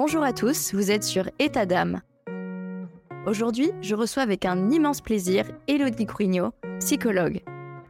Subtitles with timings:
[0.00, 2.02] Bonjour à tous, vous êtes sur État d'âme.
[3.26, 7.40] Aujourd'hui, je reçois avec un immense plaisir Elodie Cruigno, psychologue.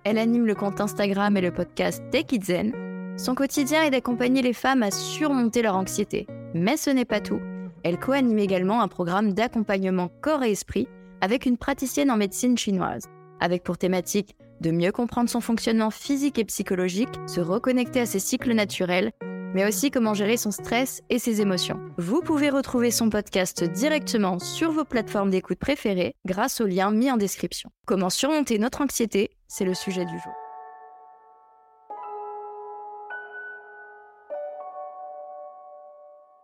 [0.04, 2.72] Elle anime le compte Instagram et le podcast Take It Zen.
[3.18, 6.26] Son quotidien est d'accompagner les femmes à surmonter leur anxiété.
[6.54, 7.42] Mais ce n'est pas tout.
[7.82, 10.88] Elle co-anime également un programme d'accompagnement corps et esprit
[11.20, 13.04] avec une praticienne en médecine chinoise,
[13.38, 18.18] avec pour thématique de mieux comprendre son fonctionnement physique et psychologique, se reconnecter à ses
[18.18, 19.12] cycles naturels,
[19.54, 21.80] mais aussi comment gérer son stress et ses émotions.
[21.98, 27.10] Vous pouvez retrouver son podcast directement sur vos plateformes d'écoute préférées grâce au lien mis
[27.10, 27.70] en description.
[27.86, 30.32] Comment surmonter notre anxiété, c'est le sujet du jour.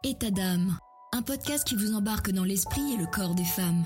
[0.02, 0.76] État d'âme,
[1.12, 3.84] un podcast qui vous embarque dans l'esprit et le corps des femmes,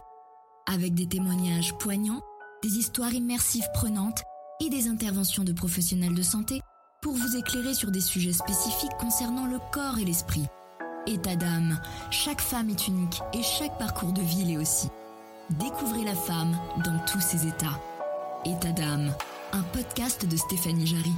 [0.66, 2.22] avec des témoignages poignants
[2.62, 4.22] des histoires immersives prenantes
[4.60, 6.60] et des interventions de professionnels de santé
[7.00, 10.46] pour vous éclairer sur des sujets spécifiques concernant le corps et l'esprit.
[11.06, 11.80] État d'âme,
[12.10, 14.88] chaque femme est unique et chaque parcours de vie l'est aussi.
[15.50, 17.80] Découvrez la femme dans tous ses états.
[18.44, 19.14] État d'âme,
[19.52, 21.14] un podcast de Stéphanie Jarry.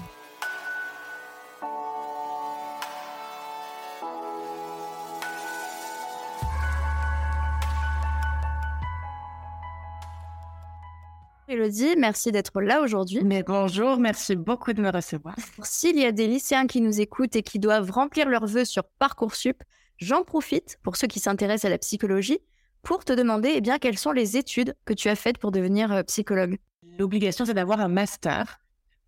[11.60, 13.20] Elodie, merci d'être là aujourd'hui.
[13.22, 15.36] Mais bonjour, merci beaucoup de me recevoir.
[15.62, 18.84] S'il y a des lycéens qui nous écoutent et qui doivent remplir leurs vœux sur
[18.98, 19.62] Parcoursup,
[19.98, 22.38] j'en profite, pour ceux qui s'intéressent à la psychologie,
[22.82, 25.92] pour te demander eh bien, quelles sont les études que tu as faites pour devenir
[25.92, 26.58] euh, psychologue?
[26.98, 28.58] L'obligation, c'est d'avoir un master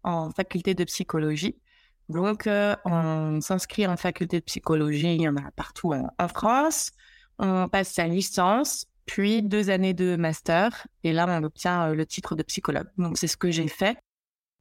[0.03, 1.57] en faculté de psychologie.
[2.11, 6.91] Donc, euh, on s'inscrit en faculté de psychologie, il y en a partout en France.
[7.39, 12.07] On passe sa licence puis deux années de master, et là, on obtient euh, le
[12.07, 12.87] titre de psychologue.
[12.97, 13.99] Donc, c'est ce que j'ai fait.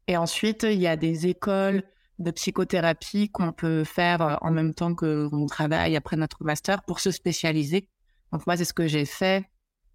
[0.08, 1.84] Et ensuite, il y a des écoles
[2.20, 7.00] de psychothérapie qu'on peut faire euh, en même temps qu'on travaille après notre master pour
[7.00, 7.88] se spécialiser.
[8.34, 9.46] Donc, moi, c'est ce que j'ai fait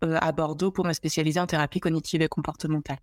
[0.04, 3.00] euh, à Bordeaux pour me spécialiser en thérapie cognitive et comportementale.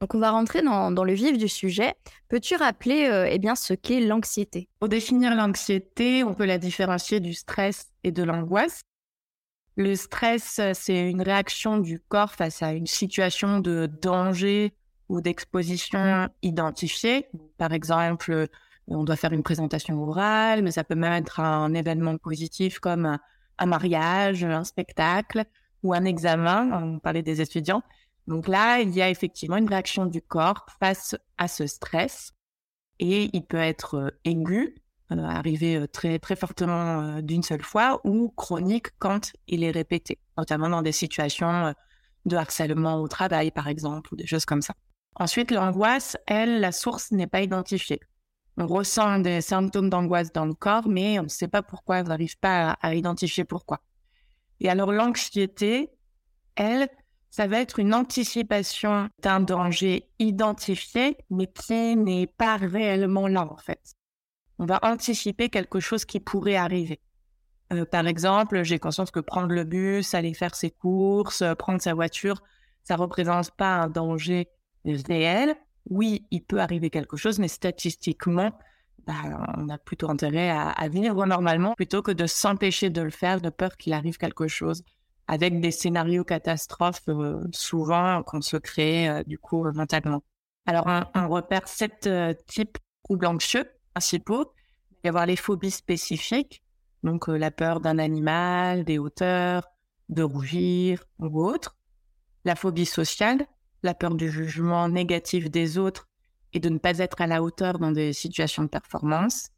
[0.00, 1.92] Donc, on va rentrer dans, le vif du sujet.
[2.30, 4.70] Peux-tu rappeler eh bien, ce qu'est l'anxiété?
[4.78, 8.80] Pour définir l'anxiété, on peut la différencier du stress et de l'angoisse.
[9.76, 14.74] Le stress, c'est une réaction du corps face à une situation de danger
[15.08, 17.28] ou d'exposition identifiée.
[17.58, 18.48] Par exemple,
[18.88, 23.18] on doit faire une présentation orale, mais ça peut même être un événement positif comme
[23.58, 25.44] un mariage, un spectacle
[25.82, 26.70] ou un examen.
[26.82, 27.82] On parlait des étudiants.
[28.26, 32.32] Donc là, il y a effectivement une réaction du corps face à ce stress
[32.98, 38.00] et il peut être aigu, euh, arriver euh, très très fortement euh, d'une seule fois
[38.04, 41.74] ou chronique quand il est répété, notamment dans des situations
[42.24, 44.74] de harcèlement au travail par exemple ou des choses comme ça.
[45.14, 48.00] Ensuite, l'angoisse, elle, la source n'est pas identifiée.
[48.58, 52.04] On ressent des symptômes d'angoisse dans le corps, mais on ne sait pas pourquoi, on
[52.04, 53.80] n'arrive pas à, à identifier pourquoi.
[54.60, 55.90] Et alors l'anxiété,
[56.54, 56.88] elle,
[57.30, 63.56] ça va être une anticipation d'un danger identifié, mais qui n'est pas réellement là en
[63.56, 63.96] fait
[64.58, 67.00] on va anticiper quelque chose qui pourrait arriver.
[67.72, 71.80] Euh, par exemple, j'ai conscience que prendre le bus, aller faire ses courses, euh, prendre
[71.80, 72.42] sa voiture,
[72.84, 74.48] ça représente pas un danger
[74.84, 75.56] réel.
[75.90, 78.52] Oui, il peut arriver quelque chose, mais statistiquement,
[79.06, 79.14] bah,
[79.56, 83.40] on a plutôt intérêt à, à, vivre normalement plutôt que de s'empêcher de le faire
[83.40, 84.82] de peur qu'il arrive quelque chose,
[85.26, 90.22] avec des scénarios catastrophes euh, souvent qu'on se crée du coup mentalement.
[90.66, 92.08] Alors, on, repère sept
[92.46, 94.52] types troubles anxieux principaux.
[95.02, 96.62] Il y avoir les phobies spécifiques,
[97.02, 99.62] donc euh, la peur d'un animal, des hauteurs,
[100.10, 101.78] de rougir ou autre.
[102.44, 103.46] La phobie sociale,
[103.82, 106.08] la peur du jugement négatif des autres
[106.52, 109.48] et de ne pas être à la hauteur dans des situations de performance.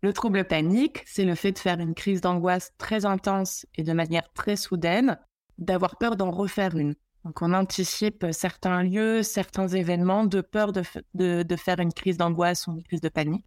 [0.00, 3.92] Le trouble panique, c'est le fait de faire une crise d'angoisse très intense et de
[3.92, 5.18] manière très soudaine,
[5.58, 6.94] d'avoir peur d'en refaire une.
[7.24, 12.68] Donc on anticipe certains lieux, certains événements de peur de, de faire une crise d'angoisse
[12.68, 13.44] ou une crise de panique.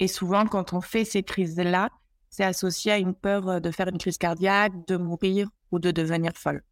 [0.00, 1.90] Et souvent, quand on fait ces crises-là,
[2.30, 5.90] c'est associé à une peur euh, de faire une crise cardiaque, de mourir ou de
[5.90, 6.62] devenir folle.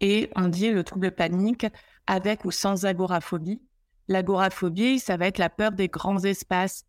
[0.00, 1.66] Et on dit le trouble panique
[2.06, 3.62] avec ou sans agoraphobie.
[4.08, 6.84] L'agoraphobie, ça va être la peur des grands espaces.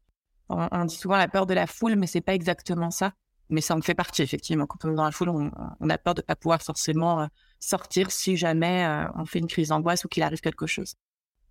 [0.50, 3.14] On, dit souvent la peur de la foule, mais c'est pas exactement ça.
[3.50, 4.66] Mais ça en fait partie, effectivement.
[4.66, 7.28] Quand on est dans la foule, on, a peur de pas pouvoir forcément euh,
[7.60, 10.96] sortir si jamais euh, on fait une crise d'angoisse ou qu'il arrive quelque chose.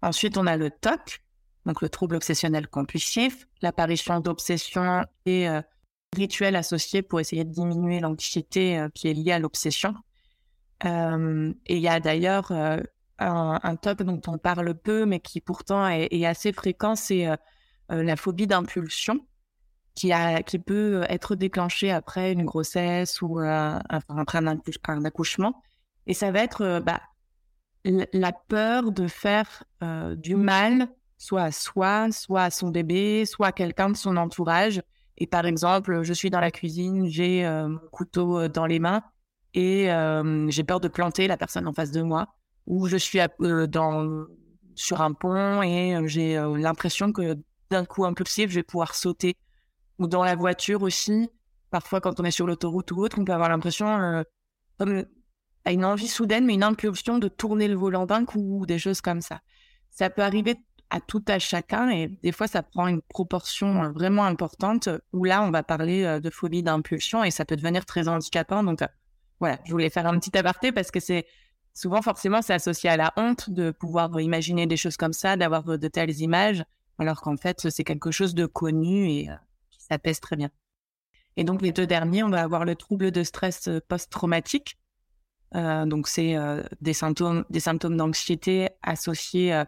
[0.02, 1.22] Ensuite, on a le TOC,
[1.66, 5.60] donc le trouble obsessionnel compulsif, l'apparition d'obsessions et euh,
[6.14, 9.94] rituels associés pour essayer de diminuer l'anxiété euh, qui est liée à l'obsession.
[10.84, 15.40] Euh, et il y a d'ailleurs un, un top dont on parle peu, mais qui
[15.40, 17.26] pourtant est, assez fréquent, c'est
[17.88, 19.26] la phobie d'impulsion.
[19.94, 20.12] qui,
[20.46, 25.62] qui peut être déclenché après une grossesse ou après un, accouchement.
[26.06, 27.00] Et ça va être bah,
[27.84, 29.64] la peur de faire
[30.18, 34.82] du mal, soit à soi, soit à son bébé, soit à quelqu'un de son entourage.
[35.18, 39.02] Et par exemple, je suis dans la cuisine, j'ai mon couteau dans les mains
[39.54, 39.88] et
[40.48, 42.28] j'ai peur de planter la personne en face de moi.
[42.66, 43.18] Ou je suis
[44.74, 47.36] sur un pont et j'ai l'impression que
[47.70, 49.36] d'un coup impulsif, je vais pouvoir sauter.
[49.98, 51.30] Ou dans la voiture aussi,
[51.70, 54.22] parfois quand on est sur l'autoroute ou autre, on peut avoir l'impression, euh,
[54.78, 55.04] comme
[55.66, 59.00] une envie soudaine, mais une impulsion de tourner le volant d'un coup ou des choses
[59.00, 59.40] comme ça.
[59.90, 60.56] Ça peut arriver
[60.90, 65.24] à tout à chacun et des fois ça prend une proportion euh, vraiment importante où
[65.24, 68.62] là on va parler euh, de phobie d'impulsion et ça peut devenir très handicapant.
[68.62, 68.80] Donc
[69.40, 71.26] voilà, je voulais faire un petit aparté parce que c'est
[71.74, 75.64] souvent forcément c'est associé à la honte de pouvoir imaginer des choses comme ça, d'avoir
[75.64, 76.64] de telles images
[76.98, 79.34] alors qu'en fait, c'est quelque chose de connu et euh,
[79.70, 80.50] ça pèse très bien.
[81.36, 84.78] Et donc, les deux derniers, on va avoir le trouble de stress euh, post-traumatique.
[85.54, 86.34] Euh, donc, c'est
[86.80, 89.62] des symptômes, des symptômes d'anxiété associés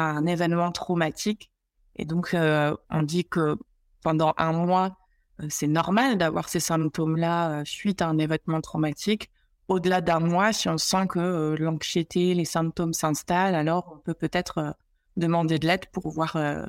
[0.00, 1.50] un événement traumatique.
[1.96, 3.56] Et donc, on dit que
[4.02, 4.96] pendant un mois,
[5.48, 9.30] c'est normal d'avoir ces symptômes-là suite à un événement traumatique.
[9.68, 14.76] Au-delà d'un mois, si on sent que l'anxiété, les symptômes s'installent, alors on peut peut-être
[15.16, 16.64] demander de l'aide pour voir euh,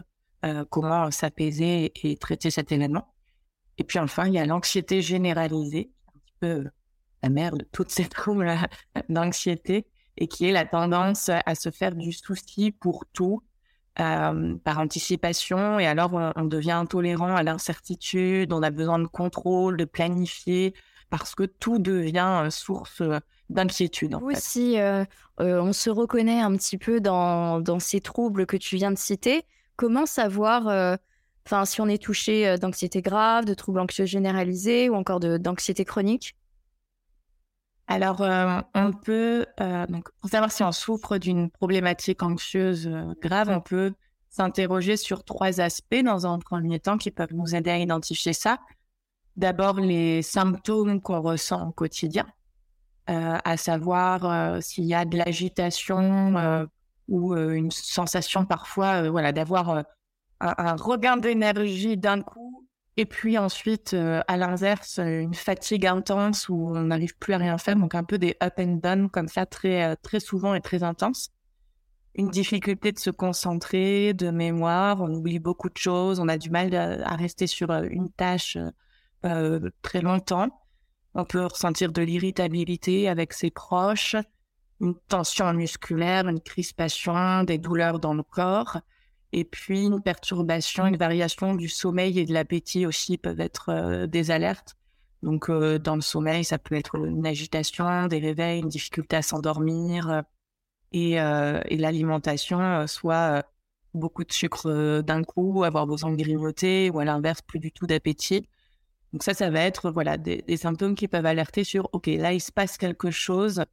[0.45, 3.13] euh, comment s'apaiser et traiter cet événement.
[3.77, 6.71] Et puis enfin, il y a l'anxiété généralisée, un petit peu euh,
[7.23, 8.53] la mère de toutes ces troubles
[9.09, 13.41] d'anxiété, et qui est la tendance à se faire du souci pour tout
[13.95, 15.79] par anticipation.
[15.79, 20.73] Et alors, on, devient intolérant à l'incertitude, on a besoin de contrôle, de planifier,
[21.09, 23.01] parce que tout devient source
[23.49, 24.17] d'inquiétude.
[24.21, 25.05] Oui, si euh,
[25.39, 29.43] euh, on se reconnaît un petit peu dans, ces troubles que tu viens de citer,
[29.75, 30.95] comment savoir euh,
[31.45, 36.35] enfin si on est touché d'anxiété grave, de troubles anxieux généralisés ou encore d'anxiété chronique?
[37.87, 38.21] Alors,
[38.73, 42.89] on peut, donc, pour savoir si on souffre d'une problématique anxieuse
[43.21, 43.93] grave, on peut
[44.29, 48.57] s'interroger sur trois aspects dans un premier temps qui peuvent nous aider à identifier ça.
[49.35, 52.25] D'abord, les symptômes qu'on ressent au quotidien.
[53.07, 56.65] Euh, à savoir euh, s'il y a de l'agitation euh,
[57.07, 59.83] ou une sensation parfois voilà, d'avoir
[60.39, 62.44] un, regain d'énergie d'un coup
[62.97, 67.75] et puis ensuite, à l'inverse, une fatigue intense où on n'arrive plus à rien faire,
[67.75, 71.29] donc un peu des up and down comme ça, très, très souvent et très intense.
[72.15, 76.49] Une difficulté de se concentrer, de mémoire, on oublie beaucoup de choses, on a du
[76.49, 78.57] mal à, rester sur une tâche
[79.81, 80.47] très longtemps.
[81.15, 84.15] On peut ressentir de l'irritabilité avec ses proches,
[84.81, 88.79] une tension musculaire, une crispation, des douleurs dans le corps,
[89.35, 94.07] et puis une perturbation, une variation du sommeil et de l'appétit aussi peuvent être euh,
[94.07, 94.77] des alertes.
[95.23, 99.21] Donc euh, dans le sommeil, ça peut être une agitation, des réveils, une difficulté à
[99.21, 100.23] s'endormir,
[100.95, 103.43] euh, et, l'alimentation, soit
[103.93, 107.87] beaucoup de sucre d'un coup, avoir besoin de grignoter, ou à l'inverse, plus du tout
[107.87, 108.47] d'appétit.
[109.11, 112.39] Donc ça, ça va être voilà des, symptômes qui peuvent alerter sur OK, là il
[112.39, 113.65] se passe quelque chose.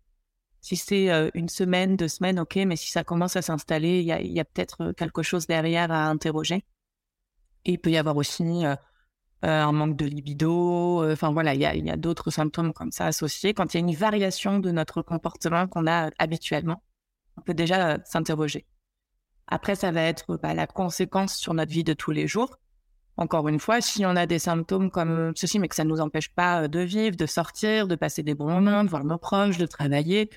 [0.63, 4.07] Si c'est euh, une semaine, deux semaines, OK, mais si ça commence à s'installer, il
[4.07, 6.65] y a, peut-être euh, quelque chose derrière à interroger.
[7.65, 8.77] Et il peut y avoir aussi euh,
[9.43, 11.05] un manque de libido.
[11.11, 13.55] Enfin voilà, il y a, d'autres symptômes comme ça associés.
[13.55, 16.83] Quand il y a une variation de notre comportement qu'on a habituellement,
[17.37, 18.65] on peut déjà s'interroger.
[19.49, 22.57] Après, ça va être bah, la conséquence sur notre vie de tous les jours.
[23.17, 26.01] Encore une fois, si on a des symptômes comme ceci, mais que ça ne nous
[26.01, 29.59] empêche pas de vivre, de sortir, de passer des bons moments, de voir nos proches,
[29.59, 30.31] de travailler,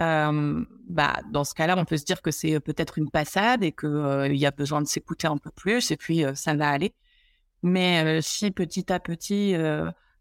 [0.00, 3.62] euh, bah, dans ce cas-là, on peut se dire que c'est euh, peut-être une passade
[3.62, 6.94] et qu'il y a besoin de s'écouter un peu plus et puis ça va aller.
[7.62, 9.54] Mais si petit à petit,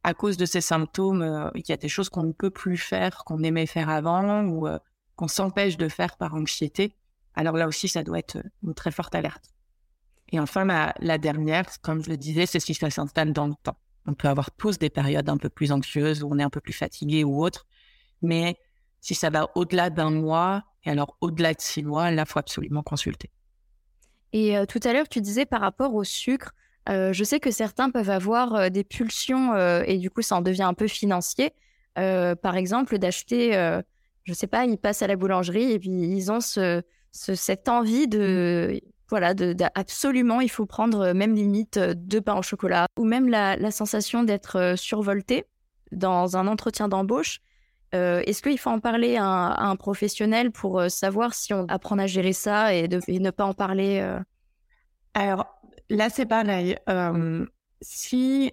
[0.03, 3.23] à cause de ces symptômes, il y a des choses qu'on ne peut plus faire,
[3.25, 4.67] qu'on aimait faire avant ou
[5.15, 6.97] qu'on s'empêche de faire par anxiété,
[7.35, 9.53] alors là aussi, ça doit être une très forte alerte.
[10.31, 13.77] Et enfin, la, dernière, comme je le disais, c'est si ça s'installe dans le temps.
[14.05, 16.61] On peut avoir tous des périodes un peu plus anxieuses où on est un peu
[16.61, 17.65] plus fatigué ou autre.
[18.21, 18.57] Mais
[19.01, 22.39] si ça va au-delà d'un mois, et alors au-delà de six mois, là, il faut
[22.39, 23.29] absolument consulter.
[24.33, 26.51] Et euh, tout à l'heure, tu disais par rapport au sucre,
[26.87, 30.41] euh, je sais que certains peuvent avoir euh, des pulsions et du coup, ça en
[30.41, 31.51] devient un peu financier.
[31.95, 33.51] par exemple, d'acheter,
[34.23, 38.07] je sais pas, ils passent à la boulangerie et puis ils ont ce, cette envie
[38.07, 38.79] de
[39.09, 43.71] voilà, de, absolument, il faut prendre même limite deux pains au chocolat, ou même la,
[43.71, 45.45] sensation d'être survolté
[45.91, 47.41] dans un entretien d'embauche.
[47.91, 52.33] Est-ce qu'il faut en parler à un, professionnel pour savoir si on apprend à gérer
[52.33, 54.07] ça et, de, ne pas en parler
[55.13, 55.47] Alors
[55.89, 56.77] là, c'est pareil.
[57.81, 58.51] si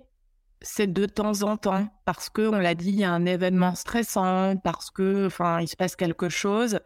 [0.62, 3.74] c'est de temps en temps, parce que on l'a dit, il y a un événement
[3.74, 6.80] stressant, parce que, enfin, il se passe quelque chose,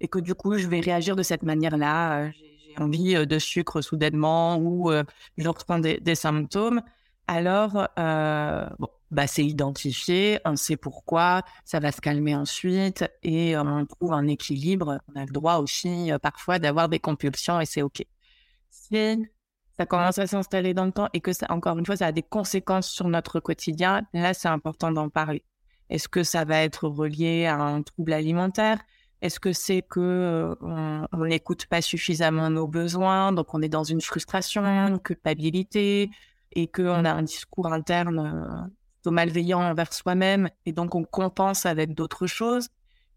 [0.00, 2.30] et que du coup, je vais réagir de cette manière-là.
[2.30, 4.90] J'ai envie de sucre soudainement ou
[5.36, 6.82] je reprends des, symptômes.
[7.26, 8.68] Alors, euh,
[9.10, 14.26] bah, c'est identifié, on sait pourquoi, ça va se calmer ensuite et on trouve un
[14.26, 14.98] équilibre.
[15.14, 18.04] On a le droit aussi parfois d'avoir des compulsions et c'est OK.
[18.70, 19.26] Si
[19.76, 22.12] ça commence à s'installer dans le temps et que ça, encore une fois, ça a
[22.12, 25.44] des conséquences sur notre quotidien, là, c'est important d'en parler.
[25.90, 28.78] Est-ce que ça va être relié à un trouble alimentaire?
[29.22, 34.00] Est-ce que c'est que on n'écoute pas suffisamment nos besoins, donc on est dans une
[34.00, 36.10] frustration, une culpabilité,
[36.52, 38.68] et qu'on a un discours interne euh,
[39.06, 42.70] plutôt malveillant envers soi-même et donc on compense avec d'autres choses?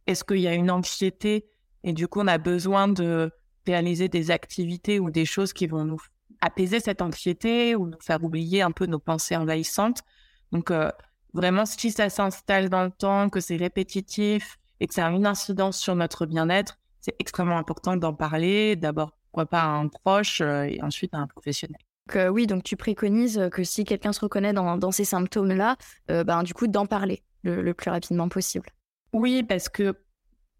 [0.05, 1.50] Est-ce qu'il y a une anxiété
[1.84, 3.31] et du coup on a besoin de
[3.65, 6.00] réaliser des activités ou des choses qui vont nous
[6.41, 10.03] apaiser cette anxiété ou nous faire oublier un peu nos pensées envahissantes?
[10.51, 10.91] Donc euh,
[11.34, 15.25] vraiment si ça s'installe dans le temps, que c'est répétitif et que ça a une
[15.25, 20.41] incidence sur notre bien-être, c'est extrêmement important d'en parler, d'abord pourquoi pas à un proche
[20.41, 21.81] euh, et ensuite à un professionnel.
[22.16, 25.78] Euh, oui, donc tu préconises que si quelqu'un se reconnaît dans, ces symptômes-là,
[26.12, 28.70] euh, ben, du coup, d'en parler le, plus rapidement possible.
[29.13, 29.96] Oui, parce que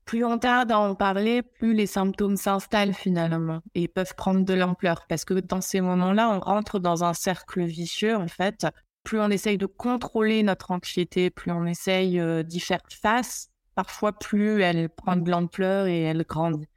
[0.06, 4.53] plus on tarde à en parler, plus les symptômes s'installent finalement et peuvent prendre de
[4.53, 5.06] l'ampleur.
[5.08, 8.65] Parce que dans ces moments-là, on rentre dans un cercle vicieux, en fait.
[9.03, 14.12] Plus on essaye de contrôler notre anxiété, plus on essaye euh, d'y faire face, parfois
[14.12, 16.68] plus elle prend de l'ampleur et elle grandit.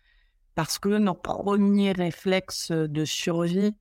[0.55, 3.75] Parce que nos premiers réflexes de survie,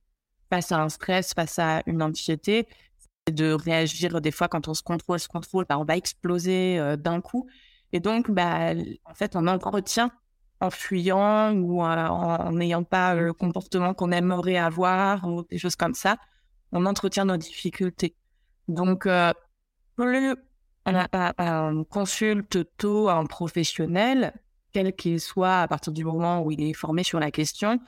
[0.52, 2.68] face à un stress, face à une anxiété,
[3.30, 6.96] de réagir des fois quand on se contrôle, se contrôle, bah, on va exploser euh,
[6.96, 7.48] d'un coup.
[7.92, 8.74] Et donc, bah,
[9.06, 10.10] en fait, on entretient
[10.60, 15.94] en fuyant ou en n'ayant pas le comportement qu'on aimerait avoir ou des choses comme
[15.94, 16.18] ça,
[16.70, 18.14] on entretient nos difficultés.
[18.68, 19.32] Donc, euh,
[19.96, 20.36] plus
[20.84, 24.34] on, consulte tôt un professionnel,
[24.72, 27.80] quel qu'il soit, à partir du moment où il est formé sur la question,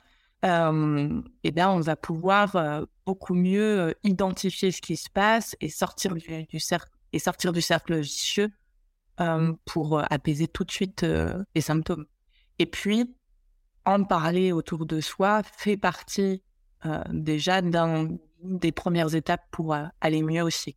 [0.45, 5.69] euh, eh bien, on va pouvoir euh, beaucoup mieux identifier ce qui se passe et
[5.69, 8.51] sortir du, cercle et sortir du cercle vicieux
[9.63, 11.05] pour apaiser tout de suite
[11.55, 12.05] les symptômes.
[12.59, 13.15] Et puis,
[13.85, 16.43] en parler autour de soi fait partie
[17.11, 18.09] déjà d'un
[18.43, 20.75] des premières étapes pour aller mieux aussi.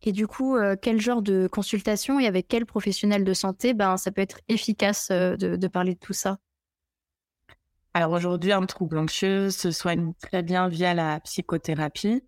[0.00, 4.10] Et du coup, quel genre de consultation et avec quel professionnel de santé, ben, ça
[4.12, 6.38] peut être efficace de parler de tout ça?
[7.94, 12.22] Alors aujourd'hui, un trouble anxieux se soigne très bien via la psychothérapie.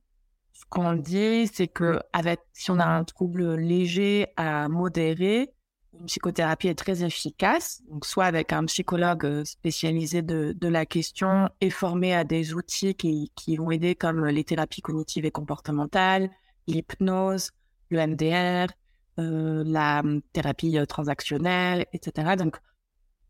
[0.53, 5.55] Ce qu'on dit, c'est que avec, si on a un trouble léger à modéré,
[5.99, 7.83] une psychothérapie est très efficace.
[7.89, 12.53] Donc, soit avec un psychologue euh, spécialisé de, de la question et formé à des
[12.53, 16.31] outils qui, qui vont aider comme les thérapies cognitives et comportementales,
[16.67, 17.53] l'hypnose,
[17.91, 18.73] le MDR,
[19.19, 20.03] euh, la
[20.33, 22.37] thérapie euh, transactionnelle, etc.
[22.37, 22.59] Donc,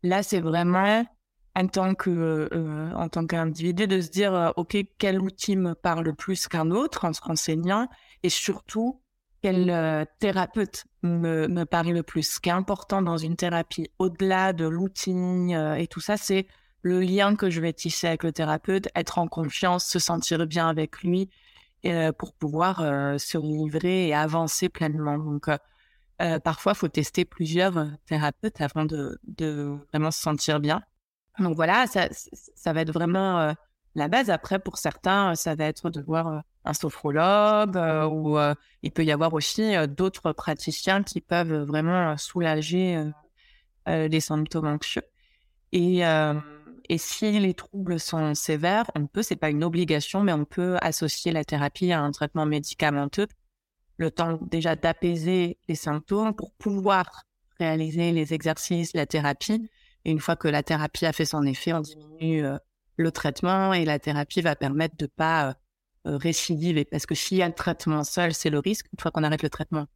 [0.03, 1.05] là, c'est vraiment
[1.55, 5.73] en tant que euh, en tant qu'individu de se dire euh, ok quel outil me
[5.73, 7.87] parle plus qu'un autre en se renseignant
[8.23, 9.01] et surtout
[9.41, 12.23] quel euh, thérapeute me, me parle le plus?
[12.23, 16.47] Ce qui est important dans une thérapie, au-delà de l'outil et tout ça, c'est
[16.81, 20.67] le lien que je vais tisser avec le thérapeute, être en confiance, se sentir bien
[20.67, 21.29] avec lui
[22.17, 22.77] pour pouvoir
[23.19, 25.19] se livrer et avancer pleinement.
[25.19, 25.47] Donc
[26.43, 30.81] parfois, il faut tester plusieurs thérapeutes avant de, de vraiment se sentir bien.
[31.39, 33.53] Donc voilà, ça, ça va être vraiment euh,
[33.95, 34.29] la base.
[34.29, 38.37] Après, pour certains, ça va être de voir euh, un sophrologue euh, ou
[38.81, 43.03] il peut y avoir aussi d'autres praticiens qui peuvent vraiment soulager
[43.85, 45.03] les symptômes anxieux.
[45.71, 46.01] Et,
[46.89, 50.77] et si les troubles sont sévères, on peut, c'est pas une obligation, mais on peut
[50.81, 53.27] associer la thérapie à un traitement médicamenteux,
[53.97, 57.25] le temps déjà d'apaiser les symptômes pour pouvoir
[57.59, 59.69] réaliser les exercices, la thérapie
[60.05, 62.57] et une fois que la thérapie a fait son effet, on diminue euh,
[62.95, 65.53] le traitement et la thérapie va permettre de pas euh,
[66.07, 66.85] euh, récidiver.
[66.85, 68.85] Parce que s'il y a le traitement seul, c'est le risque.
[68.93, 69.87] Une fois qu'on arrête le traitement,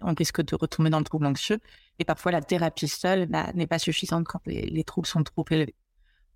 [0.00, 1.60] on risque de retomber dans le trouble anxieux.
[1.98, 5.76] Et parfois, la thérapie seule n'est pas suffisante quand les, troubles sont trop élevés.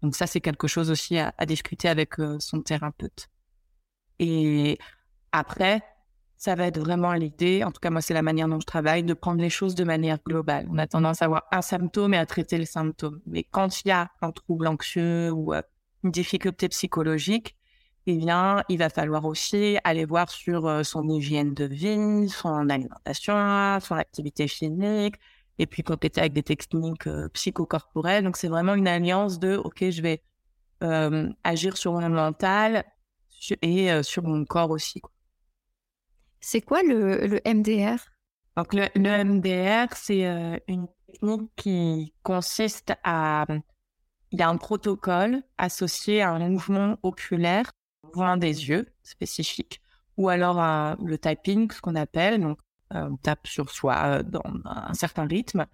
[0.02, 3.30] Donc ça, c'est quelque chose aussi à discuter avec son thérapeute.
[4.18, 4.78] Et
[5.32, 5.82] après,
[6.44, 9.02] ça va être vraiment l'idée, en tout cas moi c'est la manière dont je travaille,
[9.02, 10.66] de prendre les choses de manière globale.
[10.70, 13.22] On a tendance à avoir un symptôme et à traiter le symptôme.
[13.24, 15.62] Mais quand il y a un trouble anxieux ou euh,
[16.02, 17.56] une difficulté psychologique,
[18.06, 22.68] eh bien, il va falloir aussi aller voir sur euh, son hygiène de vie, son
[22.68, 25.14] alimentation, son activité physique,
[25.58, 28.22] et puis compléter avec des techniques euh, psychocorporelles.
[28.22, 30.22] Donc, c'est vraiment une alliance de, OK, je vais
[31.42, 32.84] agir sur mon mental
[33.62, 35.00] et sur mon corps aussi.
[36.46, 37.96] C'est quoi le, MDR
[38.58, 43.46] Donc le, MDR, c'est euh, une technique qui consiste à...
[44.30, 47.70] Il y a un protocole associé à un mouvement oculaire,
[48.02, 49.80] mouvement des yeux spécifique,
[50.18, 50.58] ou alors
[51.02, 52.42] le typing, ce qu'on appelle.
[52.42, 52.58] Donc
[52.92, 55.64] euh, on tape sur soi euh, dans un certain rythme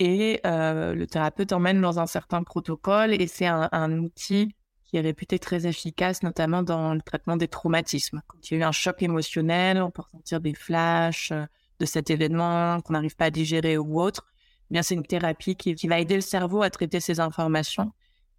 [0.00, 4.54] et le thérapeute emmène dans un certain protocole et c'est un outil
[4.90, 8.22] qui est réputé très efficace, notamment dans le traitement des traumatismes.
[8.26, 11.44] Quand il y a eu un choc émotionnel, on peut ressentir des flashs euh,
[11.78, 14.26] de cet événement qu'on n'arrive pas à digérer ou autre.
[14.68, 17.92] Eh bien, c'est une thérapie qui, va aider le cerveau à traiter ces informations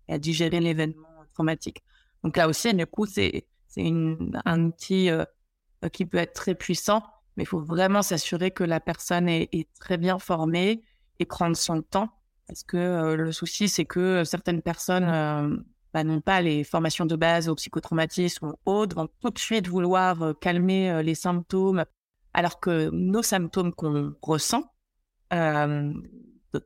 [0.09, 1.83] et à digérer l'événement traumatique.
[2.21, 3.45] Donc là aussi, du coup, c'est
[3.77, 5.23] un outil euh,
[5.93, 7.01] qui peut être très puissant,
[7.37, 10.83] mais il faut vraiment s'assurer que la personne est, très bien formée
[11.19, 12.09] et prendre son temps.
[12.45, 17.49] Parce que euh, le souci, c'est que certaines personnes bah, pas les formations de base
[17.49, 21.83] au psychotraumatisme ou autres, vont tout de suite vouloir euh, calmer euh, les symptômes,
[22.33, 24.63] alors que nos symptômes qu'on ressent,
[25.33, 25.93] euh,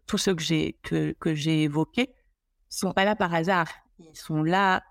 [0.05, 2.13] tous ceux que j'ai que, que j'ai évoqués,
[2.70, 3.67] sont pas là par hasard.
[4.00, 4.84] Ils sont là,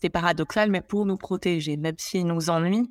[0.00, 2.90] c'est paradoxal, mais pour nous protéger, même s'ils nous ennuient.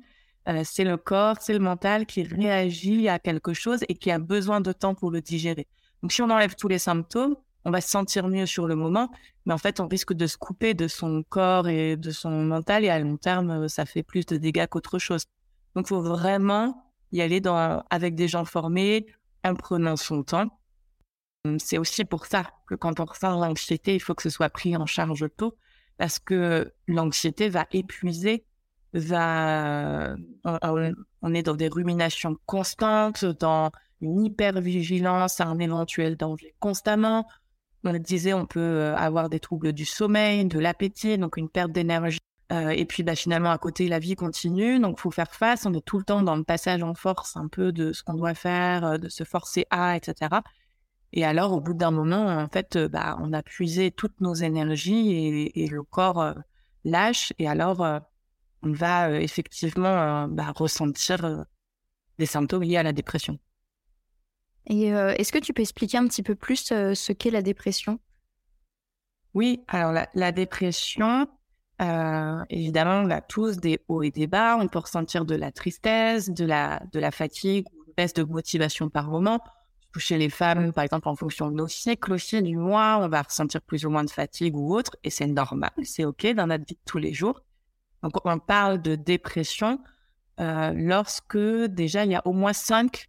[0.64, 4.62] C'est le corps, c'est le mental qui réagit à quelque chose et qui a besoin
[4.62, 5.66] de temps pour le digérer.
[6.02, 7.36] Donc, si on enlève tous les symptômes,
[7.68, 9.10] on va se sentir mieux sur le moment,
[9.44, 12.82] mais en fait, on risque de se couper de son corps et de son mental,
[12.82, 15.24] et à long terme, euh, ça fait plus de dégâts qu'autre chose.
[15.74, 19.06] Donc, il faut vraiment y aller dans, avec des gens formés,
[19.44, 20.48] en prenant son temps.
[21.44, 24.48] Hum, c'est aussi pour ça que quand on ressent l'anxiété, il faut que ce soit
[24.48, 25.54] pris en charge tôt,
[25.98, 28.46] parce que l'anxiété va épuiser,
[28.94, 33.70] va, on est dans des ruminations constantes, dans
[34.00, 37.26] une hypervigilance à un éventuel danger constamment
[37.84, 41.72] on disait, on peut euh, avoir des troubles du sommeil, de l'appétit, donc une perte
[41.72, 42.18] d'énergie.
[42.50, 45.66] Euh, et puis bah, finalement, à côté, la vie continue, donc faut faire face.
[45.66, 48.14] On est tout le temps dans le passage en force un peu de ce qu'on
[48.14, 50.36] doit faire, euh, de se forcer à, etc.
[51.12, 55.50] Et alors, au bout d'un moment, en fait, bah, on a puisé toutes nos énergies
[55.54, 56.34] et, le corps
[56.84, 57.32] lâche.
[57.38, 57.80] Et alors,
[58.62, 61.46] on va effectivement bah, ressentir
[62.18, 63.38] des symptômes liés à la dépression.
[64.66, 67.42] Et euh, est-ce que tu peux expliquer un petit peu plus euh, ce qu'est la
[67.42, 67.98] dépression?
[69.34, 71.26] Oui, alors la, dépression,
[71.80, 74.58] euh, évidemment, on a tous des hauts et des bas.
[74.60, 78.88] On peut ressentir de la tristesse, de la, de la fatigue, une baisse de motivation
[78.88, 79.40] par moment.
[79.96, 83.22] Chez les femmes, par exemple, en fonction de nos cycles aussi du mois, on va
[83.22, 86.64] ressentir plus ou moins de fatigue ou autre, et c'est normal, c'est OK dans notre
[86.66, 87.42] vie de tous les jours.
[88.04, 89.80] Donc, on parle de dépression
[90.38, 93.08] lorsque déjà il y a au moins cinq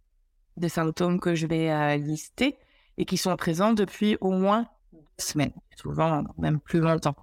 [0.56, 2.58] des symptômes que je vais euh, lister
[2.98, 7.16] et qui sont présents depuis au moins deux semaines, souvent même plus longtemps.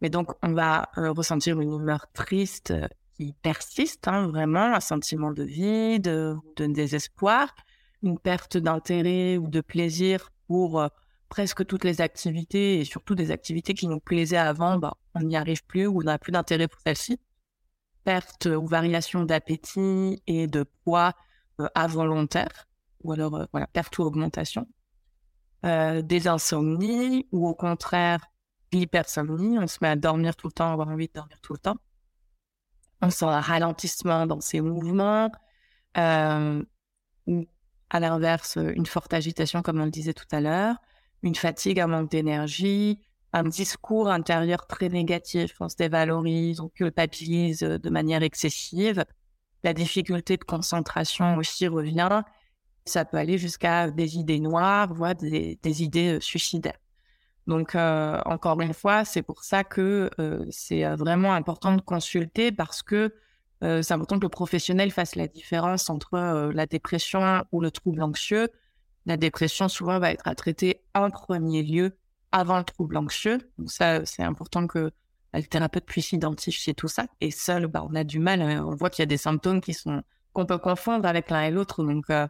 [0.00, 4.80] Mais donc, on va euh, ressentir une humeur triste euh, qui persiste, hein, vraiment, un
[4.80, 7.54] sentiment de vide, de, désespoir,
[8.02, 10.82] une perte d'intérêt ou de plaisir pour
[11.28, 15.36] presque toutes les activités et surtout des activités qui nous plaisaient avant, bah, on n'y
[15.36, 17.20] arrive plus ou on n'a plus d'intérêt pour celles-ci.
[18.04, 21.14] Perte ou variation d'appétit et de poids
[21.74, 22.66] involontaire
[23.02, 24.66] ou alors euh, voilà, perte ou augmentation.
[25.64, 28.26] Euh, des insomnies ou au contraire
[28.72, 31.58] l'hypersomnie, on se met à dormir tout le temps, avoir envie de dormir tout le
[31.58, 31.76] temps.
[33.02, 35.30] On sent un ralentissement dans ses mouvements,
[35.98, 36.64] euh,
[37.26, 37.46] ou
[37.90, 40.76] à l'inverse, une forte agitation, comme on le disait tout à l'heure,
[41.22, 43.00] une fatigue, un manque d'énergie,
[43.34, 49.04] un discours intérieur très négatif, on se dévalorise, on culpabilise de manière excessive.
[49.64, 52.22] La difficulté de concentration aussi revient
[52.84, 56.78] ça peut aller jusqu'à des idées noires, voire des, idées euh, suicidaires.
[57.46, 62.52] Donc, euh, encore une fois, c'est pour ça que euh, c'est vraiment important de consulter
[62.52, 63.14] parce que
[63.60, 68.48] c'est important que le professionnel fasse la différence entre la dépression ou le trouble anxieux.
[69.06, 71.96] La dépression, souvent, va être à traiter en premier lieu
[72.32, 73.38] avant le trouble anxieux.
[73.58, 74.90] Donc, ça, c'est important que
[75.34, 77.06] le thérapeute puisse identifier tout ça.
[77.20, 78.42] Et seul, bah, on a du mal.
[78.42, 78.64] Hein.
[78.66, 81.50] On voit qu'il y a des symptômes qui sont qu'on peut confondre avec l'un et
[81.50, 81.84] l'autre.
[81.84, 82.26] Donc, euh,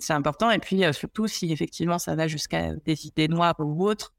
[0.00, 0.50] c'est important.
[0.50, 4.14] Et puis, euh, surtout, si effectivement ça va jusqu'à des idées noires ou autres,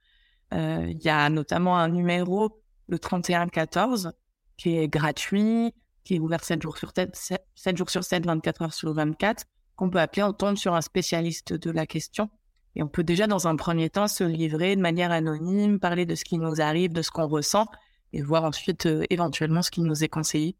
[0.53, 4.11] euh, il y a notamment un numéro, le 3114,
[4.57, 7.15] qui est gratuit, qui est ouvert 7 jours sur 7,
[7.55, 10.23] 7, jours sur 7, 24 heures sur 24, qu'on peut appeler.
[10.23, 12.29] On tombe sur un spécialiste de la question.
[12.75, 16.15] Et on peut déjà, dans un premier temps, se livrer de manière anonyme, parler de
[16.15, 17.67] ce qui nous arrive, de ce qu'on ressent,
[18.13, 20.55] et voir ensuite éventuellement ce qui nous est conseillé.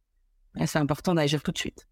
[0.66, 1.88] C'est important d'agir tout de suite.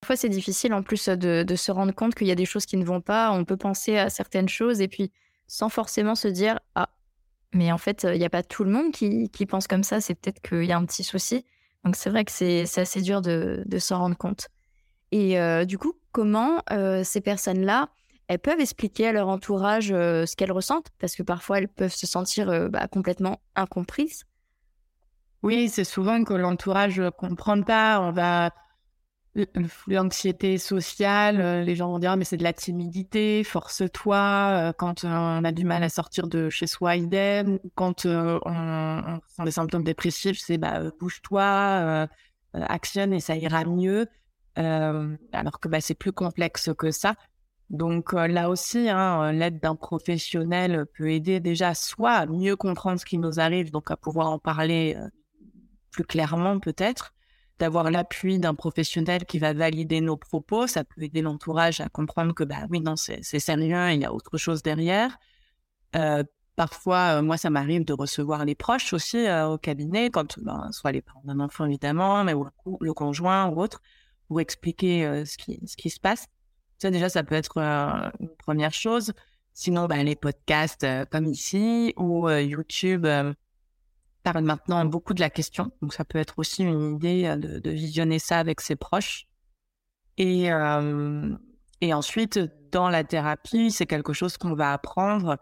[0.00, 2.76] Parfois, c'est difficile en plus de, se rendre compte qu'il y a des choses qui
[2.76, 3.32] ne vont pas.
[3.32, 5.12] On peut penser à certaines choses et puis
[5.46, 6.90] sans forcément se dire Ah,
[7.52, 10.00] mais en fait, il n'y a pas tout le monde qui, pense comme ça.
[10.00, 11.44] C'est peut-être qu'il y a un petit souci.
[11.84, 14.48] Donc c'est vrai que c'est assez dur de, de s'en rendre compte.
[15.10, 17.88] Et euh, du coup, comment euh, ces personnes-là,
[18.28, 21.94] elles peuvent expliquer à leur entourage euh, ce qu'elles ressentent Parce que parfois, elles peuvent
[21.94, 24.24] se sentir bah, complètement incomprises.
[25.42, 28.00] Oui, c'est souvent que l'entourage ne comprend pas.
[28.00, 28.50] On va
[29.86, 34.72] l'anxiété sociale, les gens vont dire «Ah, mais c'est de la timidité, force-toi.
[34.78, 37.60] Quand on a du mal à sortir de chez soi, idem.
[37.76, 42.08] Quand on, on sent des symptômes dépressifs, c'est bah, bouge-toi,
[42.52, 44.08] actionne et ça ira mieux.
[44.58, 47.14] Euh, alors que bah, c'est plus complexe que ça.
[47.70, 52.98] Donc euh, là aussi, hein, l'aide d'un professionnel peut aider déjà soit à mieux comprendre
[52.98, 55.06] ce qui nous arrive, donc à pouvoir en parler euh,
[55.90, 57.14] plus clairement peut-être,
[57.58, 62.32] d'avoir l'appui d'un professionnel qui va valider nos propos, ça peut aider l'entourage à comprendre
[62.32, 65.18] que bah oui non c'est sérieux, il y a autre chose derrière.
[66.56, 71.02] parfois, moi ça m'arrive de recevoir les proches aussi au cabinet, quand ben, soit les
[71.02, 72.46] parents d'un enfant évidemment, mais ou
[72.80, 73.82] le conjoint ou autre
[74.28, 75.36] pour expliquer ce
[75.76, 76.28] qui se passe.
[76.78, 79.12] Ça, déjà, ça peut être une première chose.
[79.52, 83.06] Sinon, ben, les podcasts comme ici ou YouTube
[84.22, 85.72] parlent maintenant beaucoup de la question.
[85.82, 89.26] Donc, ça peut être aussi une idée de, visionner ça avec ses proches.
[90.16, 90.50] Et,
[91.80, 92.38] et ensuite,
[92.70, 95.36] dans la thérapie, c'est quelque chose qu'on va apprendre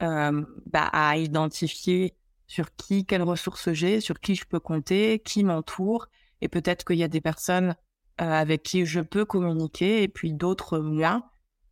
[0.00, 2.14] bah, à identifier
[2.46, 6.08] sur qui, quelles ressources j'ai, sur qui je peux compter, qui m'entoure.
[6.40, 7.74] Et peut-être qu'il y a des personnes euh,
[8.18, 11.24] avec qui je peux communiquer et puis d'autres moins.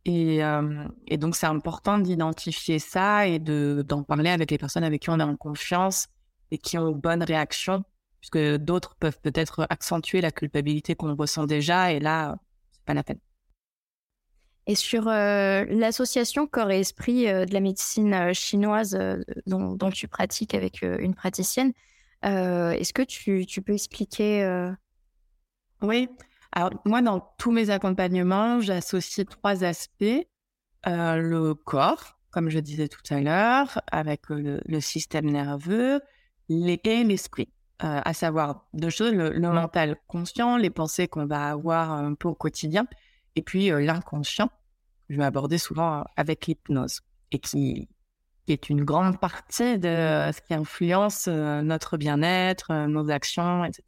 [0.05, 4.83] Et, euh, et donc, c'est important d'identifier ça et de, d'en parler avec les personnes
[4.83, 6.07] avec qui on est en confiance
[6.51, 7.83] et qui ont une bonne réaction,
[8.19, 12.35] puisque d'autres peuvent peut-être accentuer la culpabilité qu'on ressent déjà, et là,
[12.71, 13.19] c'est pas la peine.
[14.67, 18.97] Et sur euh, l'association corps et esprit de la médecine chinoise
[19.45, 21.73] dont, dont, tu pratiques avec une praticienne,
[22.23, 24.71] est-ce que tu, tu, peux expliquer
[25.81, 26.07] Oui,
[26.55, 30.27] alors, moi, dans tous mes accompagnements, j'associe trois aspects.
[30.85, 35.99] Euh, le corps, comme je disais tout à l'heure, avec le, système nerveux,
[36.49, 37.49] les, et l'esprit.
[37.83, 42.27] Euh, à savoir deux choses, le, mental conscient, les pensées qu'on va avoir un peu
[42.27, 42.85] au quotidien,
[43.35, 44.49] et puis euh, l'inconscient,
[45.09, 47.89] je vais aborder souvent avec l'hypnose, et qui,
[48.45, 49.87] qui, est une grande partie de
[50.31, 53.83] ce qui influence notre bien-être, nos actions, etc.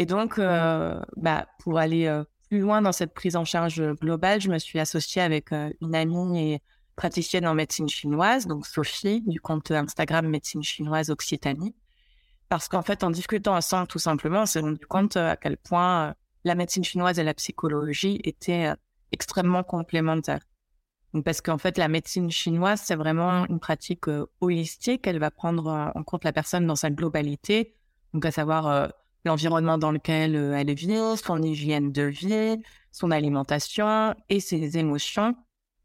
[0.00, 4.40] Et donc, euh, bah, pour aller euh, plus loin dans cette prise en charge globale,
[4.40, 6.62] je me suis associée avec euh, une amie et
[6.94, 11.74] praticienne en médecine chinoise, donc Sophie, du compte Instagram Médecine chinoise Occitanie.
[12.48, 16.14] Parce qu'en fait, en discutant ensemble, tout simplement, on s'est rendu compte à quel point
[16.44, 18.72] la médecine chinoise et la psychologie étaient
[19.10, 20.46] extrêmement complémentaires.
[21.24, 24.04] parce qu'en fait, la médecine chinoise, c'est vraiment une pratique
[24.40, 25.08] holistique.
[25.08, 27.74] Elle va prendre en compte la personne dans sa globalité,
[28.14, 28.92] donc à savoir
[29.24, 32.60] l'environnement dans lequel euh, elle vit, son hygiène de vie,
[32.92, 35.34] son alimentation et ses émotions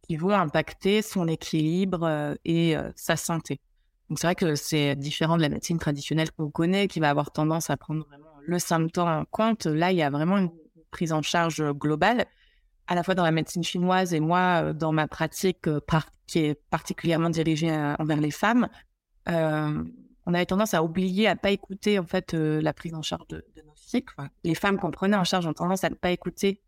[0.02, 3.60] qui vont impacter son équilibre euh, et euh, sa santé.
[4.10, 7.32] Donc c'est vrai que c'est différent de la médecine traditionnelle qu'on connaît, qui va avoir
[7.32, 9.66] tendance à prendre vraiment le symptôme en compte.
[9.66, 10.52] Là, il y a vraiment une
[10.92, 12.26] prise en charge globale,
[12.88, 15.68] à la fois dans la médecine chinoise et moi, dans ma pratique
[16.28, 18.68] qui est particulièrement dirigée envers les femmes
[20.26, 23.28] on avait tendance à oublier, à pas écouter en fait euh, la prise en charge
[23.28, 24.16] de, nos cycles.
[24.44, 26.62] les femmes qu'on prenait en charge ont tendance à ne pas écouter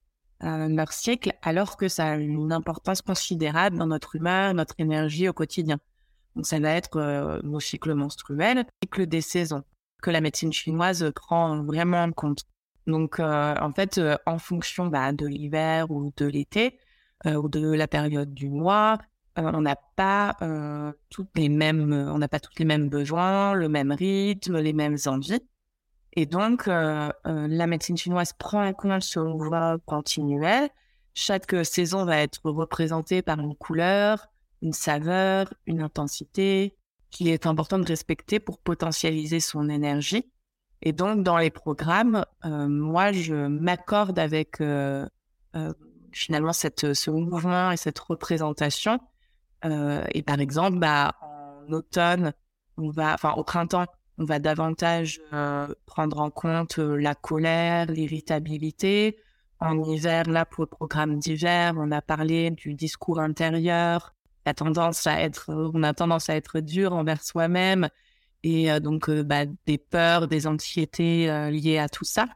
[0.44, 5.30] euh, leur cycle, alors que ça a une importance considérable dans notre humeur, notre énergie
[5.30, 5.78] au quotidien.
[6.36, 9.64] Donc ça va être euh, nos cycles menstruels, le cycle des saisons,
[10.02, 12.44] que la médecine chinoise prend vraiment en compte.
[12.88, 16.78] Donc en fait, en fonction bah, de l'hiver ou de l'été,
[17.26, 19.00] ou de la période du mois,
[19.38, 23.54] euh, on n'a pas euh, toutes les mêmes, on n'a pas tous les mêmes besoins,
[23.54, 25.42] le même rythme, les mêmes envies.
[26.14, 30.70] Et donc, euh, la médecine chinoise prend en compte ce mouvement continuel.
[31.14, 34.28] Chaque saison va être représentée par une couleur,
[34.62, 36.78] une saveur, une intensité
[37.12, 40.32] qu'il est important de respecter pour potentialiser son énergie.
[40.82, 44.62] Et donc, dans les programmes, moi, je m'accorde avec
[46.12, 49.15] finalement cette, ce mouvement et cette représentation euh,
[50.14, 52.34] et par exemple, bah, en automne,
[52.78, 53.86] on va, enfin au printemps,
[54.18, 59.18] on va davantage euh, prendre en compte euh, la colère, l'irritabilité.
[59.60, 64.14] En hiver, là, pour le programme d'hiver, on a parlé du discours intérieur.
[64.46, 67.90] La tendance à être, on a tendance à être dur envers soi-même
[68.44, 72.28] et donc bah, des peurs, des anxiétés liées à tout ça.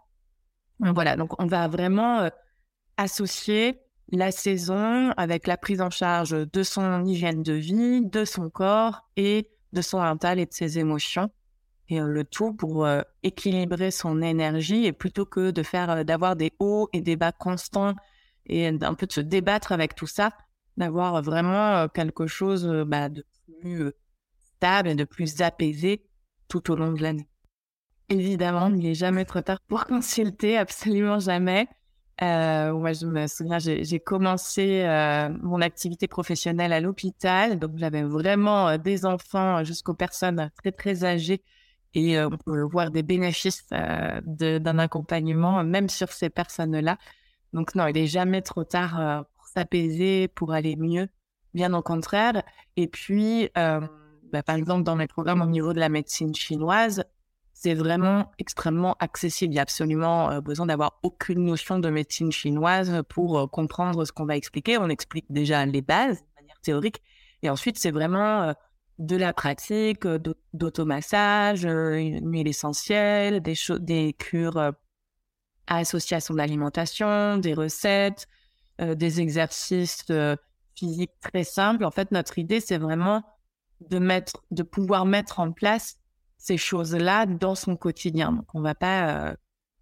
[0.80, 2.28] Voilà, donc on va vraiment
[2.98, 3.80] associer
[4.12, 9.10] la saison avec la prise en charge de son hygiène de vie, de son corps
[9.15, 11.30] et de son mental et de ses émotions.
[11.89, 12.88] Et le tout pour
[13.24, 17.95] équilibrer son énergie et plutôt que de faire d'avoir des hauts et des bas constants
[18.45, 20.32] et d'un peu de se débattre avec tout ça,
[20.78, 23.26] d'avoir vraiment quelque chose bah, de
[23.62, 23.91] plus
[24.56, 26.04] stable et de plus apaisé
[26.48, 27.28] tout au long de l'année.
[28.10, 31.67] Évidemment, il n'est jamais trop tard pour consulter, absolument jamais.
[32.21, 38.03] Euh, moi, je me souviens, j'ai commencé euh, mon activité professionnelle à l'hôpital, donc j'avais
[38.03, 41.41] vraiment euh, des enfants jusqu'aux personnes très très âgées
[41.93, 46.97] et on peut voir des bénéfices d'un accompagnement, même sur ces personnes-là.
[47.53, 51.08] Donc non, il n'est jamais trop tard pour s'apaiser, pour aller mieux,
[51.55, 52.43] bien au contraire.
[52.75, 57.03] Et puis, bah, par exemple, dans mes programmes au niveau de la médecine chinoise,
[57.62, 59.54] c'est vraiment extrêmement accessible.
[59.54, 64.06] Il y a absolument euh, besoin d'avoir aucune notion de médecine chinoise pour euh, comprendre
[64.06, 64.78] ce qu'on va expliquer.
[64.78, 67.02] On explique déjà les bases de manière théorique.
[67.43, 68.54] Et ensuite, c'est vraiment euh,
[68.98, 70.08] de la pratique,
[70.54, 74.72] d'automassage, une huile essentielle, des, des cures
[75.67, 78.28] associées à son alimentation, des recettes,
[78.78, 80.06] des exercices
[80.76, 81.86] physiques très simples.
[81.86, 83.24] En fait, notre idée, c'est vraiment
[83.89, 86.00] de mettre, de pouvoir mettre en place
[86.39, 88.32] ces choses-là dans son quotidien.
[88.32, 89.36] Donc, on va pas euh,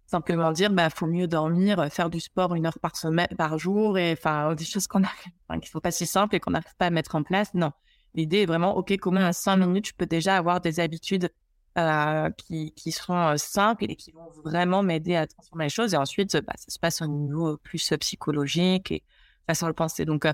[0.06, 3.58] simplement dire, bah, faut mieux dormir, euh, faire du sport une heure par semaine, par
[3.58, 6.74] jour, et enfin, des choses qu'on a, qui sont pas si simples et qu'on n'arrive
[6.76, 7.54] pas à mettre en place.
[7.54, 7.70] Non.
[8.14, 11.30] L'idée est vraiment, OK, comment à cinq minutes, je peux déjà avoir des habitudes
[11.78, 15.94] euh, qui, qui sont simples et qui vont vraiment m'aider à transformer les choses.
[15.94, 19.04] Et ensuite, bah, ça se passe au niveau plus psychologique et
[19.46, 20.04] façon de penser.
[20.04, 20.26] Donc,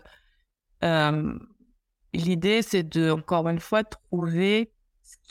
[2.15, 4.74] l'idée, c'est de, encore une fois, trouver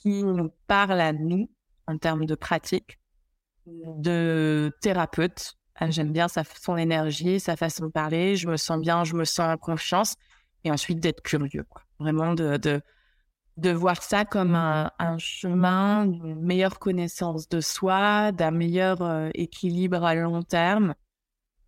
[0.02, 1.50] qui nous parle à nous
[1.88, 3.00] en termes de pratique,
[3.66, 5.56] de thérapeute.
[5.76, 8.36] Ah, j'aime bien sa, son énergie, sa façon de parler.
[8.36, 10.16] Je me sens bien, je me sens en confiance.
[10.64, 11.66] Et ensuite, d'être curieux.
[12.00, 12.82] Vraiment de, de,
[13.58, 19.30] de, voir ça comme un, un chemin d'une meilleure connaissance de soi, d'un meilleur euh,
[19.34, 20.96] équilibre à long terme,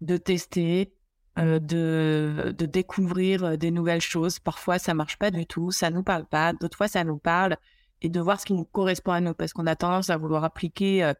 [0.01, 0.93] de tester,
[1.37, 4.39] euh, de, de découvrir euh, des nouvelles choses.
[4.39, 6.53] Parfois, ça marche pas du tout, ça nous parle pas.
[6.53, 7.57] D'autres fois, ça nous parle
[8.05, 10.43] et de voir ce qui nous correspond à nous parce qu'on a tendance à vouloir
[10.43, 11.13] appliquer euh,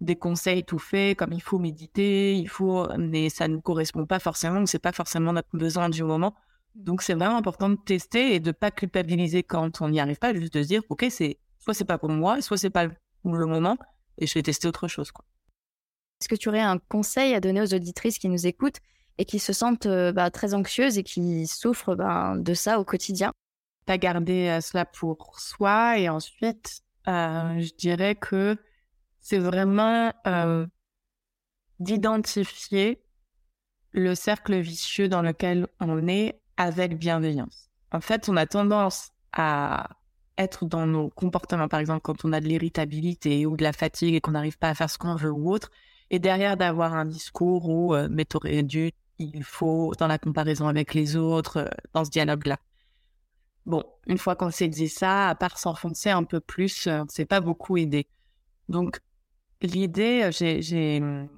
[0.00, 4.20] des conseils tout faits comme il faut méditer, il faut, mais ça ne correspond pas
[4.20, 6.36] forcément, c'est pas forcément notre besoin du moment.
[6.76, 10.32] Donc c'est vraiment important de tester et de pas culpabiliser quand on n'y arrive pas,
[10.32, 12.94] juste de se dire ok c'est soit c'est pas pour moi, soit c'est pas le
[13.24, 13.76] moment
[14.16, 15.24] et je vais tester autre chose quoi.
[16.20, 18.78] Est-ce que tu aurais un conseil à donner aux auditrices qui nous écoutent
[19.18, 22.84] et qui se sentent euh, bah, très anxieuses et qui souffrent ben, de ça au
[22.84, 23.32] quotidien?
[23.86, 25.98] Pas garder euh, cela pour soi.
[25.98, 28.56] Et ensuite, euh, je dirais que
[29.20, 30.66] c'est vraiment euh,
[31.78, 33.02] d'identifier
[33.92, 37.70] le cercle vicieux dans lequel on est avec bienveillance.
[37.92, 39.88] En fait, on a tendance à
[40.38, 44.14] être dans nos comportements, par exemple, quand on a de l'irritabilité ou de la fatigue
[44.14, 45.70] et qu'on n'arrive pas à faire ce qu'on veut ou autre,
[46.10, 50.66] et derrière d'avoir un discours où euh, mais t'aurais dû, il faut, dans la comparaison
[50.68, 52.58] avec les autres, dans ce dialogue-là.
[53.66, 57.26] Bon, une fois qu'on s'est dit ça, à part s'enfoncer un peu plus, euh, c'est
[57.26, 58.08] pas beaucoup aidé.
[58.68, 59.00] Donc,
[59.62, 61.28] l'idée, euh, j'ai, mmh,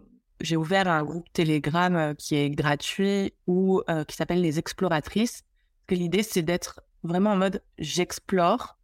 [0.41, 5.43] j'ai, ouvert un groupe Telegram euh, qui est gratuit ou qui s'appelle les exploratrices.
[5.87, 8.79] Que l'idée, c'est d'être vraiment en mode j'explore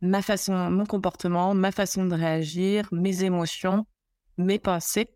[0.00, 3.86] ma façon, mon comportement, ma façon de réagir, mes émotions,
[4.38, 5.10] mes pensées,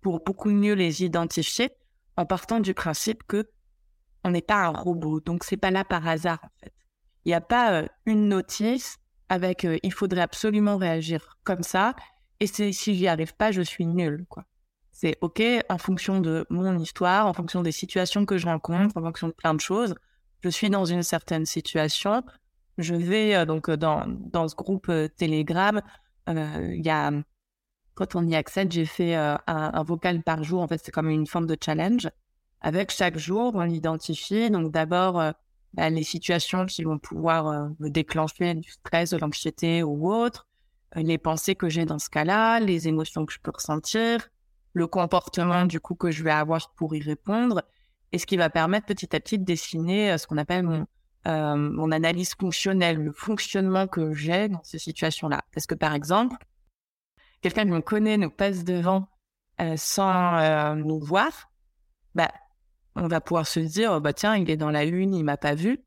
[0.00, 1.70] pour beaucoup mieux les identifier,
[2.16, 3.50] en partant du principe que
[4.24, 6.72] on n'est pas un robot, donc c'est pas là par hasard en fait.
[7.30, 11.94] Il n'y a pas une notice avec il faudrait absolument réagir comme ça.
[12.40, 14.26] Et si j'y arrive pas, je suis nul.
[14.28, 14.46] Quoi.
[14.90, 19.02] C'est OK en fonction de mon histoire, en fonction des situations que je rencontre, en
[19.02, 19.94] fonction de plein de choses.
[20.40, 22.24] Je suis dans une certaine situation.
[22.78, 25.80] Je vais donc dans, dans ce groupe Telegram.
[26.26, 27.12] Il y a,
[27.94, 30.62] quand on y accède, j'ai fait un, un, vocal par jour.
[30.62, 32.08] En fait, c'est comme une forme de challenge.
[32.60, 34.50] Avec chaque jour, on identifie.
[34.50, 35.32] Donc d'abord
[35.74, 40.48] bah, les situations qui vont pouvoir euh, me déclencher du stress, de l'anxiété ou autre,
[40.96, 44.28] euh, les pensées que j'ai dans ce cas-là, les émotions que je peux ressentir,
[44.72, 47.62] le comportement du coup que je vais avoir pour y répondre,
[48.12, 50.86] et ce qui va permettre petit à petit de dessiner euh, ce qu'on appelle mon,
[51.92, 55.42] analyse fonctionnelle, le fonctionnement que j'ai dans ces situations-là.
[55.52, 56.36] Parce que par exemple,
[57.42, 59.06] quelqu'un qui me connaît nous passe devant
[59.76, 61.50] sans nous voir,
[62.14, 62.30] bah,
[62.96, 65.36] on va pouvoir se dire, oh, bah tiens, il est dans la lune, il m'a
[65.36, 65.80] pas vu.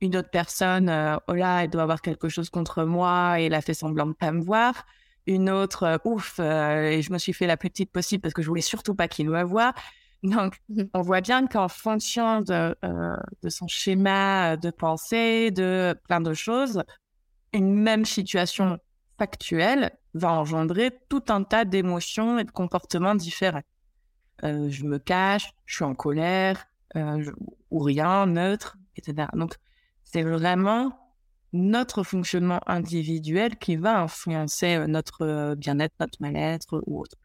[0.00, 3.54] Une autre personne, euh, oh là, elle doit avoir quelque chose contre moi et elle
[3.54, 4.86] a fait semblant de pas me voir.
[5.26, 8.34] Une autre, euh, ouf, euh, et je me suis fait la plus petite possible parce
[8.34, 9.72] que je voulais surtout pas qu'il me voie.
[10.22, 10.84] Donc, mmh.
[10.94, 12.74] on voit bien qu'en fonction de,
[13.42, 16.82] de son schéma de pensée, de plein de choses,
[17.52, 18.78] une même situation
[19.16, 23.62] factuelle va engendrer tout un tas d'émotions et de comportements différents.
[24.44, 26.64] Euh, je me cache, je suis en colère,
[26.96, 27.24] euh,
[27.70, 29.28] ou rien, neutre, etc.
[29.34, 29.54] Donc,
[30.04, 30.98] c'est vraiment
[31.52, 37.16] notre fonctionnement individuel qui va influencer euh, notre bien-être, notre mal-être ou autre.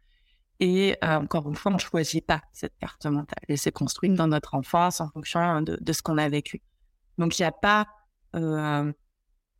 [0.59, 3.39] Et encore une fois, on ne choisit pas cette carte mentale.
[3.49, 6.61] Elle s'est construite dans notre enfance en fonction de, de ce qu'on a vécu.
[7.17, 7.85] Donc, il n'y a pas,
[8.33, 8.93] il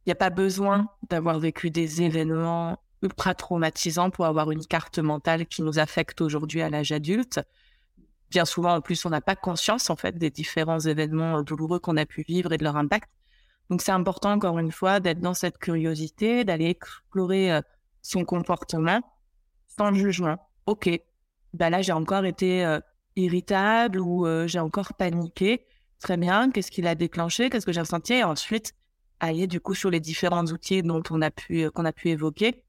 [0.05, 5.45] n'y a pas besoin d'avoir vécu des événements ultra traumatisant pour avoir une carte mentale
[5.45, 7.41] qui nous affecte aujourd'hui à l'âge adulte.
[8.31, 11.97] Bien souvent, en plus, on n'a pas conscience, en fait, des différents événements douloureux qu'on
[11.97, 13.09] a pu vivre et de leur impact.
[13.69, 17.61] Donc, c'est important, encore une fois, d'être dans cette curiosité, d'aller explorer euh,
[18.01, 19.01] son comportement
[19.67, 20.37] sans jugement.
[20.65, 20.89] OK,
[21.53, 22.79] ben là, j'ai encore été euh,
[23.15, 25.65] irritable ou euh, j'ai encore paniqué.
[25.99, 27.49] Très bien, qu'est-ce qui l'a déclenché?
[27.49, 28.13] Qu'est-ce que j'ai ressenti?
[28.13, 28.73] Et ensuite,
[29.19, 32.63] aller du coup sur les différents outils dont on a pu, qu'on a pu évoquer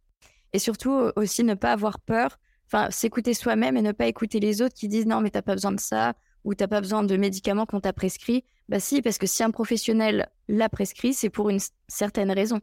[0.54, 4.62] et surtout aussi ne pas avoir peur, enfin s'écouter soi-même et ne pas écouter les
[4.62, 6.14] autres qui disent non mais t'as pas besoin de ça
[6.44, 8.44] ou t'as pas besoin de médicaments qu'on t'a prescrit.
[8.68, 12.60] Bah si, parce que si un professionnel l'a prescrit, c'est pour une certaine raison.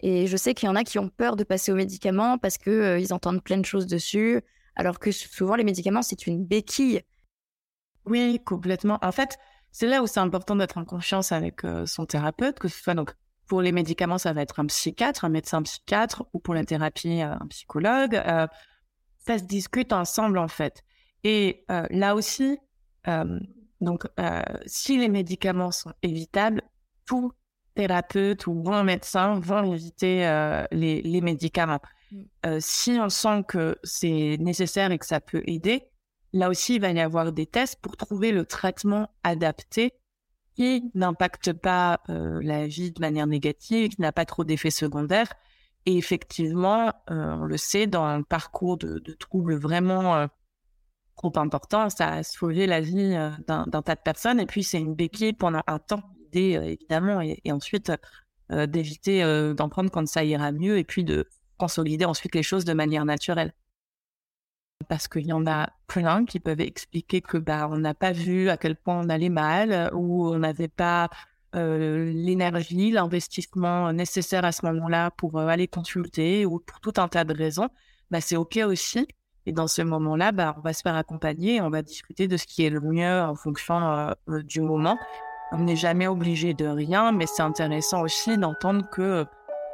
[0.00, 2.58] Et je sais qu'il y en a qui ont peur de passer aux médicaments parce
[2.58, 4.42] que euh, ils entendent plein de choses dessus,
[4.76, 7.00] alors que souvent les médicaments c'est une béquille.
[8.04, 8.98] Oui, complètement.
[9.00, 9.38] En fait,
[9.70, 12.94] c'est là où c'est important d'être en confiance avec euh, son thérapeute, que ce soit
[12.94, 13.14] donc
[13.52, 17.20] pour les médicaments, ça va être un psychiatre, un médecin psychiatre, ou pour la thérapie,
[17.20, 18.14] euh, un psychologue.
[18.14, 18.46] Euh,
[19.18, 20.82] ça se discute ensemble, en fait.
[21.22, 22.56] Et euh, là aussi,
[23.82, 24.06] donc,
[24.64, 26.62] si les médicaments sont évitables,
[27.04, 27.32] tout
[27.74, 30.20] thérapeute ou bon médecin vont éviter
[30.70, 31.80] les, les, médicaments.
[32.10, 32.58] Mm.
[32.58, 35.90] si on sent que c'est nécessaire et que ça peut aider,
[36.32, 39.92] là aussi, il va y avoir des tests pour trouver le traitement adapté
[40.54, 45.32] qui n'impacte pas euh, la vie de manière négative, qui n'a pas trop d'effets secondaires.
[45.86, 50.26] Et effectivement, euh, on le sait, dans un parcours de, troubles vraiment euh,
[51.16, 53.14] trop importants, ça a sauvé la vie
[53.46, 54.40] d'un tas de personnes.
[54.40, 57.92] Et puis, c'est une béquille pendant un temps, évidemment, et ensuite
[58.50, 59.22] d'éviter
[59.54, 61.26] d'en prendre quand ça ira mieux, et puis de
[61.58, 63.52] consolider ensuite les choses de manière naturelle
[64.88, 68.48] parce qu'il y en a plein qui peuvent expliquer que bah on n'a pas vu
[68.48, 71.08] à quel point on allait mal ou on n'avait pas
[71.54, 77.08] euh, l'énergie, l'investissement nécessaire à ce moment-là pour euh, aller consulter ou pour tout un
[77.08, 77.68] tas de raisons,
[78.10, 79.06] bah c'est ok aussi.
[79.44, 82.46] Et dans ce moment-là, bah on va se faire accompagner, on va discuter de ce
[82.46, 83.82] qui est le mieux en fonction
[84.28, 84.98] euh, du moment.
[85.52, 89.26] On n'est jamais obligé de rien, mais c'est intéressant aussi d'entendre que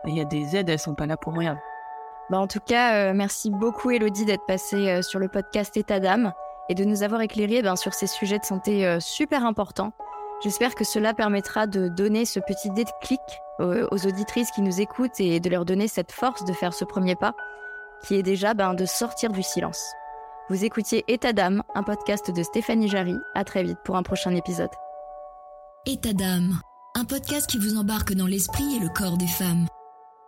[0.06, 1.58] il y a des aides, elles sont pas là pour rien.
[2.30, 5.98] Bah, en tout cas, euh, merci beaucoup Elodie d'être passée euh, sur le podcast État
[5.98, 6.32] d'âme
[6.68, 9.92] et de nous avoir éclairé ben, sur ces sujets de santé euh, super importants.
[10.42, 13.20] J'espère que cela permettra de donner ce petit déclic
[13.60, 17.16] aux auditrices qui nous écoutent et de leur donner cette force de faire ce premier
[17.16, 17.34] pas,
[18.04, 19.84] qui est déjà ben, de sortir du silence.
[20.48, 23.16] Vous écoutiez État d'âme, un podcast de Stéphanie Jarry.
[23.34, 24.70] À très vite pour un prochain épisode.
[25.86, 26.60] État d'âme,
[26.94, 29.66] un podcast qui vous embarque dans l'esprit et le corps des femmes,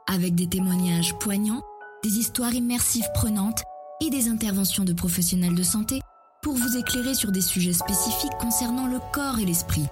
[0.08, 1.62] avec des témoignages poignants
[2.02, 3.62] des histoires immersives prenantes
[4.00, 6.00] et des interventions de professionnels de santé
[6.42, 9.86] pour vous éclairer sur des sujets spécifiques concernant le corps et l'esprit.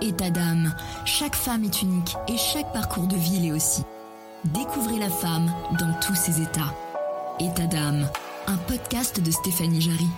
[0.00, 3.82] État d'âme, chaque femme est unique et chaque parcours de vie l'est aussi.
[4.52, 6.74] Découvrez la femme dans tous ses états.
[7.38, 8.08] État d'âme,
[8.48, 10.08] un podcast de Stéphanie Jarry.